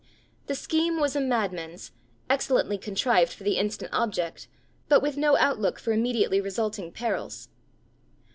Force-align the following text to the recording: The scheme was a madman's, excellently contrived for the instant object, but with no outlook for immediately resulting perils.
The 0.47 0.55
scheme 0.55 0.99
was 0.99 1.15
a 1.15 1.21
madman's, 1.21 1.91
excellently 2.27 2.79
contrived 2.79 3.31
for 3.33 3.43
the 3.43 3.57
instant 3.57 3.93
object, 3.93 4.47
but 4.87 5.03
with 5.03 5.15
no 5.15 5.37
outlook 5.37 5.77
for 5.77 5.91
immediately 5.91 6.41
resulting 6.41 6.91
perils. 6.91 7.49